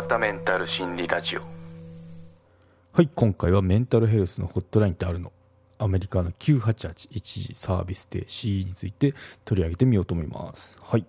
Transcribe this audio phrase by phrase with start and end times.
[0.00, 1.42] またメンタル心理ラジオ。
[2.92, 5.30] はい今回はメンタルヘルスのホットラインってあるの？
[5.78, 9.12] アメリカの988一時サービス停止について
[9.44, 10.78] 取り上げてみようと思います。
[10.80, 11.04] はい。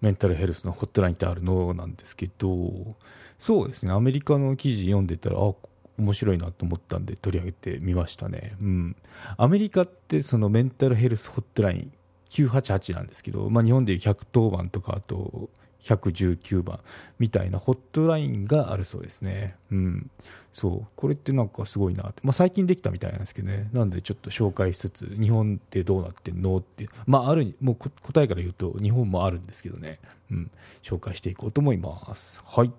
[0.00, 2.96] メンタルヘルスのホットラインってあるのなんですけど
[3.38, 3.92] そうですね。
[3.92, 5.54] アメリカの記事読んでたらあ
[5.96, 8.56] 面白いなと思ったんで取り上げてみましたね。
[8.60, 8.96] うん。
[9.36, 11.92] アメリカってそのメンタルヘルスホットライン
[12.30, 15.50] 988なんですけど、まあ、日本でいう110番とかあと
[15.84, 16.80] 119番
[17.18, 19.56] みたいなホットラインがあるそうですね。
[19.70, 20.10] うん。
[20.52, 20.86] そう。
[20.96, 22.20] これってなんかすごいなって。
[22.24, 23.70] まあ最近できたみたいなんですけどね。
[23.72, 26.90] なんでちょっと紹介しつつ、日本ってどうなってんのっていう。
[27.06, 30.00] まあある、もう答えから言うと日本もあるんですけどね。
[30.30, 30.50] うん。
[30.82, 32.40] 紹介していこうと思います。
[32.44, 32.72] はい。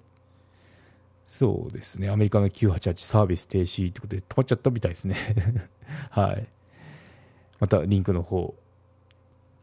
[1.25, 2.09] そうですね。
[2.09, 5.16] アメリカの988サービス停止ってことで止まっちゃったみたいですね。
[6.09, 6.47] はい。
[7.59, 8.55] またリンクの方、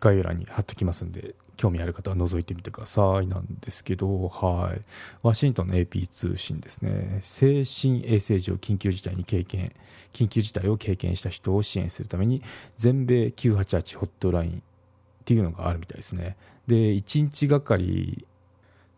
[0.01, 4.83] 概要欄に貼っときますんで、興味ある方は覗いてみてくださいなんですけど、はい。
[5.23, 7.19] ワシントンの AP 通信ですね。
[7.23, 9.73] 精神衛生上緊急事態に経験、
[10.13, 12.43] 緊急事態を経験した人を支援するために、
[12.77, 14.55] 全米988ホットラインっ
[15.25, 16.37] ていうのがあるみたいですね。
[16.67, 18.27] で、1日がかり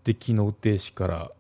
[0.05, 1.31] で機能停止から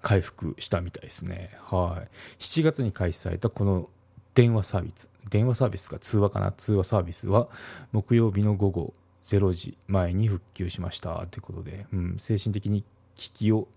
[0.00, 1.50] 回復したみたいですね。
[1.62, 2.42] はい。
[2.42, 3.88] 7月に開始されたこの
[4.34, 7.48] 電話サービス、電話サービスか通話かな、通話サービスは
[7.92, 11.26] 木曜日の午後0時前に復旧しました。
[11.30, 12.84] ということで、うん、精神的に
[13.16, 13.68] 危機を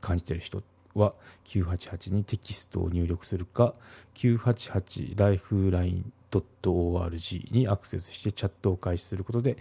[0.00, 0.62] 感じている人
[0.94, 1.14] は
[1.44, 3.74] 988にテキストを入力するか
[4.14, 9.56] 988ライフライン .org にアクセスしてチャットを開始することで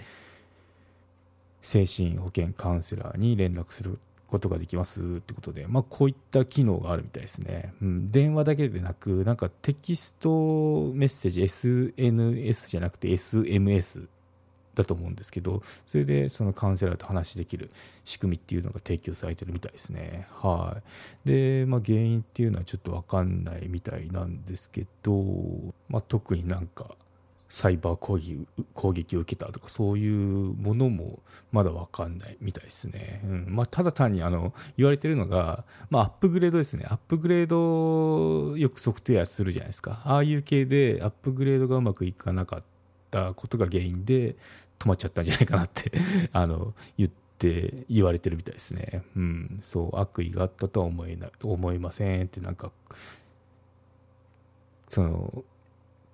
[1.61, 14.07] 精神保健カウンセラーに連絡することができますってことで、まあ、こういった機能があるみたいですね、うん、電話だけでなくなんかテキストメッセージ SNS じゃなくて SMS
[14.75, 17.71] だと思うんですけどそれでそのカウンセラーと話できる
[18.05, 20.27] 仕組みっていうのが提供されてるみたいですね。
[20.31, 20.77] は
[21.25, 21.27] い。
[21.27, 25.23] で、まあ、原因っていうのはちょっと分かんないみたいなんですけど、
[25.89, 26.95] まあ、特になんか
[27.49, 31.19] サイバー攻撃攻撃を受けたとかそういうものも
[31.51, 33.45] まだ分かんないみたいですね、うん。
[33.49, 36.85] まあ、ただ単にあの言われてるのが、まあ、アップグレードですね。
[36.89, 40.01] アップグレードよくソフトウェアするじゃないですか。
[40.03, 42.63] ああいう系でアップグレードがうまくいかなかっ
[43.11, 44.35] たことが原因で
[44.79, 45.91] 止まっちゃったんじゃないかなって
[46.33, 52.71] あの言って言われてるみたいですね、うん、そう悪意があったとは思えな思いませんってなんか
[54.87, 55.43] その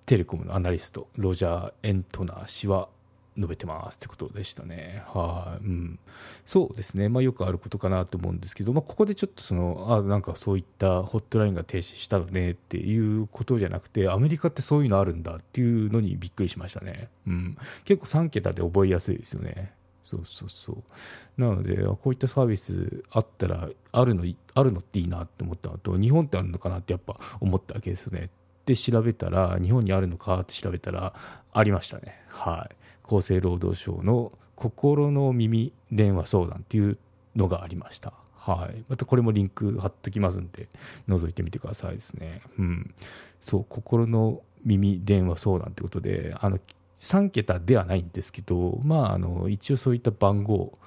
[0.06, 2.88] テレコムのアナリストロジャー・エントナー氏は
[3.36, 5.02] 述べてますってことでしたね。
[5.08, 5.98] はい、うん、
[6.46, 17.08] そうですね、まあ、よくあることかなと思うんですけど、まあ、ここでちょっとそのあなんかそういったホットラインが停止したのねっていうことじゃなくてアメリカってそういうのあるんだっていうのにびっくりしましたね。
[17.26, 19.72] うん、結構3桁で覚えやすいですよね。
[20.04, 28.28] そうそうそうなのでこういったサービスあったらあるのあるのっていいなって思ったのと日本ってあるのかなってやっぱ思ったわけですね。
[28.66, 31.14] で調べたら日本にあるのかって調べたら
[31.52, 32.20] ありましたね。
[32.28, 32.76] はい
[33.06, 36.98] 厚生労働省の心の耳電話相談っていう
[37.36, 38.14] のがありました。
[38.34, 38.84] はい。
[38.88, 40.68] またこれもリンク貼っときますんで、
[41.08, 42.42] 覗いてみてくださいですね。
[42.58, 42.94] うん。
[43.40, 46.58] そう、心の耳電話相談ってことで、あの、
[46.98, 50.78] 3桁ではないんですけど、まあ、あの、一応そういった番号、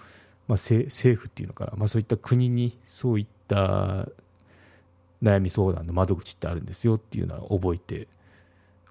[0.47, 0.89] まあ、政
[1.19, 4.07] 府っていうのかな、まあ、そういった国にそういった
[5.21, 8.07] 悩み相談の窓口ってあるんですよっていうのは覚えて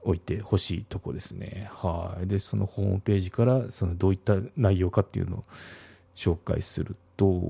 [0.03, 1.69] おいてほしいとこですね。
[1.72, 2.26] はい。
[2.26, 5.44] で、そのホームページからそのどういった内容かっていうのを
[6.15, 7.42] 紹介すると、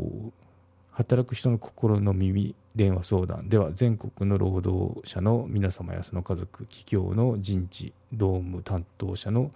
[0.90, 9.50] 働く人の心の耳電話相談では全国の労働者の皆様やその家族、企業の人事、労務担当者の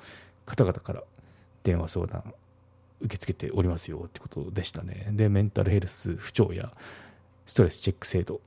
[0.44, 1.02] 方々から
[1.62, 2.34] 電話相談
[3.00, 5.08] 受け付けておりますよってことでしたね。
[5.12, 6.72] で、メンタルヘルス不調や
[7.46, 8.40] ストレスチェック制度、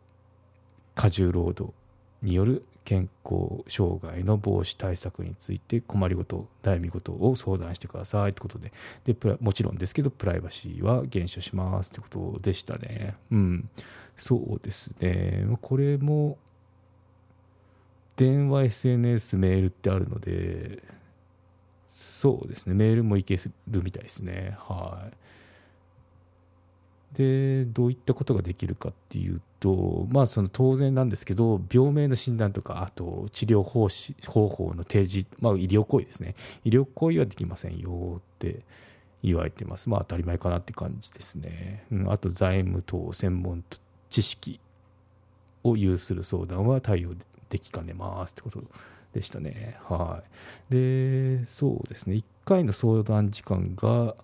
[0.95, 1.73] 過重労働
[2.21, 8.71] による健康障害の防止対策について困りごと悩み事を相談してくださいということで。
[9.05, 13.15] でもちろんですけどプライバシーは減少しますということでしたね。
[13.31, 13.69] うん。
[14.15, 15.45] そうですね。
[15.61, 16.37] これも
[18.15, 20.83] 電話 SNS メールってあるので
[21.87, 22.73] そうですね。
[22.75, 24.55] メールもいけるみたいですね。
[24.59, 25.13] はい。
[27.13, 33.87] でどういったことができるかっていうと、まあ、その当然なんですけど病名の診断とかあと治療方
[34.27, 36.35] 方法の提示、まあ、医療行為ですね。
[36.63, 38.61] 医療行為はできませんよって
[39.23, 43.63] 言われてます、まあ、当たり前かなって感じですね、うん、あと財務等専門
[44.09, 44.59] 知識
[45.63, 47.13] を有する相談は対応
[47.49, 48.61] できかねますってこと
[49.13, 49.77] でしたね。
[49.87, 50.23] は
[50.71, 50.73] い。
[50.73, 52.15] でそうですね。
[52.15, 54.15] 1回の相談時間が、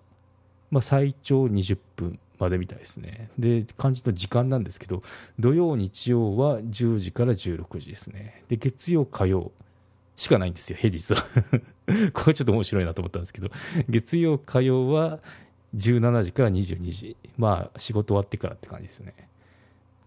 [0.70, 3.30] まあ、最長20分までみたいですね。
[3.38, 5.02] で、漢字の時間なんですけど、
[5.38, 8.42] 土曜、日曜は10時から16時ですね。
[8.48, 9.52] で、月曜、火曜
[10.16, 11.22] しかないんですよ、平日は。
[12.12, 13.50] これちょっと面白いなと思ったんですけど、
[13.88, 15.20] 月曜、火曜は
[15.76, 17.16] 17時から22時。
[17.36, 19.14] まあ、仕事終わってからって感じですね。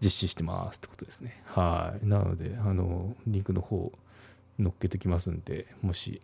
[0.02, 1.40] 実施してますってことですね。
[1.46, 2.06] はい。
[2.06, 3.92] なので、あの、リンクの方、
[4.58, 6.20] 載っけときますんで、もし、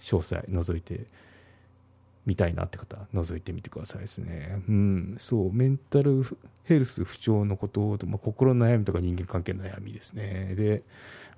[0.00, 1.06] 詳細覗いて
[2.28, 4.62] みたいなって方、覗いてみてくださいですね。
[4.68, 6.22] うん、そう、メンタル
[6.64, 10.54] ヘルス不調のことまあ、心の悩みとか人間関係の悩みですね。
[10.54, 10.82] で、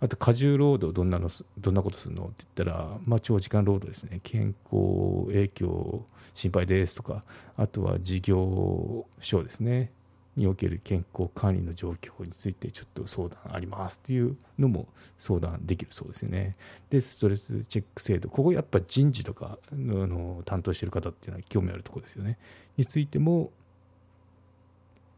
[0.01, 4.19] あと、過重労働、どんなの、どんなことするのって言ったら、まあ、長時間労働ですね。
[4.25, 6.05] 健康影響
[6.35, 7.23] 心配ですとか、
[7.57, 9.93] あとは事業所ですね。
[10.41, 14.89] における健康管理の状況についてちょっと相談ありますっていうのも
[15.19, 16.57] 相談できるそうですよね。
[16.89, 22.39] で、ストレスチェック制度、ここやっぱ人事とかの担当してる方っていうのは興味あるとこですよね。
[22.79, 23.53] についても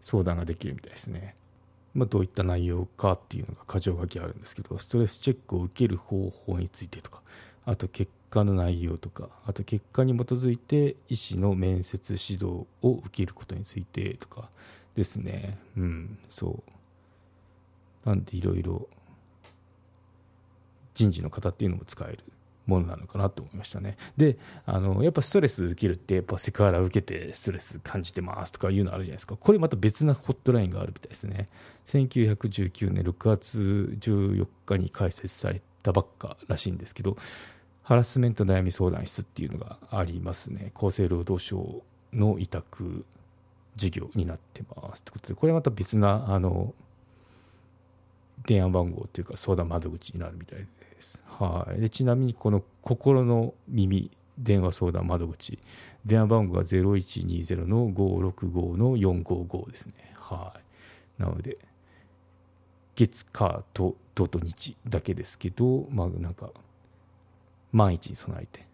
[0.03, 1.37] 相談ができるみたいですね。
[1.95, 7.21] まあ、どういった内容かっていうのが箇条書きあるんですけど、ストレスチェックを受ける方法についてとか、
[7.65, 14.51] あと結果の内容とか、あと結果に基づいて医師の面接指導を受けることについてとか
[14.95, 15.59] ですね。
[15.77, 16.63] うん、そ
[18.05, 18.09] う。
[18.09, 18.89] なんでいろいろ
[20.95, 22.25] 人事の方っていうのも使える
[22.67, 23.97] ものなのかなと思いましたね。
[24.17, 29.37] で、あの、やっぱストレス受けるって、やっぱセクハラ受けてストレス感じてますとかいうのあるじゃないですか。
[29.37, 31.47] これまた別なホットラインがあるみたいですね。
[31.87, 37.17] 1919年6月14日に開設されたばっからしいんですけど、
[37.83, 40.73] ハラスメント悩み相談室っていうのがありますね。
[40.77, 43.05] 厚生労働省の委託
[43.77, 46.75] 事業になってますということで、これまた別な、あの、
[48.47, 50.67] 電話番号というか相談窓口になるみたいで
[51.01, 51.23] す。
[51.27, 51.81] はい。
[51.81, 55.59] でちなみにこの心の耳電話相談窓口、
[56.05, 59.95] 電話番号が0120の565の455ですね。
[60.17, 60.55] は
[61.19, 61.23] い。
[61.23, 61.59] なので、
[62.97, 66.51] 月、火と土と日だけですけど、まあなんか、
[67.73, 68.67] 万一に備えて、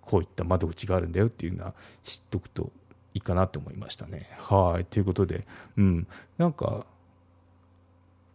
[0.00, 1.74] こういった窓口があるんだよっていうのは
[2.04, 2.72] 知っとくと
[3.14, 4.28] いいかなと思いましたね。
[4.38, 4.84] はい。
[4.84, 5.46] ということで、
[5.76, 6.06] うん。
[6.38, 6.86] なんか、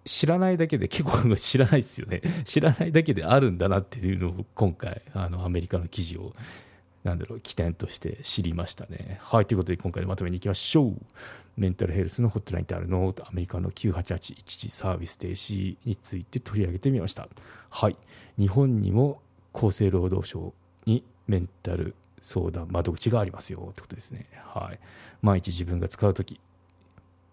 [0.06, 2.22] 知らないだけで、結構知らないですよね。
[2.46, 6.34] 知らないだけであるんだなっていうのを今回、あの、アメリカの記事を、
[7.04, 9.18] なんだろう、起点として知りましたね。
[9.22, 9.46] はい。
[9.46, 10.98] ということで、今回でまとめに行きましょう。
[11.58, 13.16] メンタルヘルスのホットラインってあるの？
[13.24, 17.30] アメリカの988一時サービス停止について取り上げてみました。
[17.70, 17.98] はい。
[18.38, 19.22] 日本にも
[19.54, 20.54] 厚生労働省
[20.86, 21.96] にメンタル
[22.26, 24.26] 相談窓口がありますよってことですね。
[24.48, 24.80] はい。
[25.22, 26.40] 毎日自分が使うとき、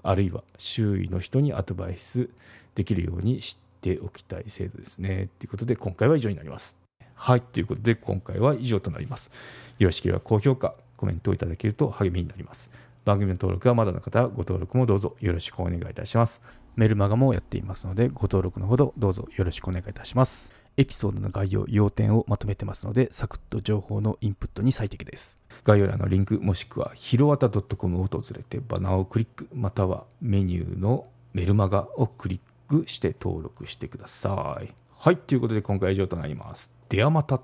[0.03, 2.29] あるいは周囲の人にアドバイス
[2.75, 5.31] できるように知っておきたい制度ですね。
[5.39, 6.77] ということで、今回は以上になります。
[7.15, 7.41] はい。
[7.41, 9.31] ということで、今回は以上となります。
[9.79, 12.71] よろしければ高評価、コメントをいただけると励みになります。
[13.07, 16.43] 番組の登録はまだの方はご登録もどうぞよろしくお願いいたします。
[16.77, 20.62] メルマガもやっていますので、ご登録のほどどうぞよろしくお願いいたします。
[20.77, 25.39] エピソードの概要、要点をまとめてますので、サクッと情報のインプットに最適です。
[25.65, 34.73] 概要欄のリンク、もしくは、ひろわた .com を訪れて、バナーをクリック、またはメニューのメルマガをクリックして登録してください。
[34.97, 36.71] はい、ということで今回は以上となります。
[36.89, 37.41] ではまた。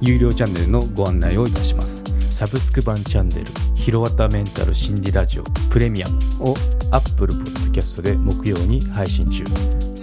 [0.00, 2.02] 有料チャンネルのご案内をいたします。
[2.30, 6.54] サブスク版チャンネル、ひろわたメンタル心理ラジオプレミアムを
[6.90, 9.44] Apple Podcast で木曜に配信中。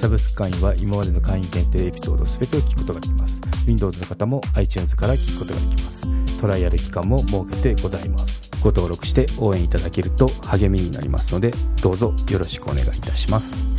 [0.04, 3.40] サブスク会員は今までの会員限定エピソード全てを聞くことができます。
[3.66, 6.42] Windows の方も iTunes から聞くことができます。
[6.42, 8.52] トライアル期間も設けてございます。
[8.62, 13.73] ご登録して応援いただけると励みになりますので、どうぞよろしくお願いいたします。